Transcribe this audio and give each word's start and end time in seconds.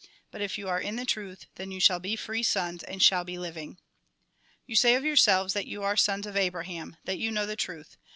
But 0.31 0.41
if 0.41 0.57
you 0.57 0.67
are 0.67 0.81
in 0.81 0.95
the 0.95 1.05
truth, 1.05 1.45
then 1.57 1.69
you 1.71 1.79
shall 1.79 1.99
be 1.99 2.15
free 2.15 2.41
sons, 2.41 2.81
and 2.81 3.03
shall 3.03 3.23
be 3.23 3.37
living." 3.37 3.77
You 4.65 4.75
say 4.75 4.95
of 4.95 5.05
yourselves 5.05 5.53
that 5.53 5.67
you 5.67 5.83
are 5.83 5.95
sons 5.95 6.25
of 6.25 6.35
Abraham, 6.35 6.97
that 7.05 7.19
you 7.19 7.29
know 7.29 7.45
the 7.45 7.55
truth. 7.55 7.97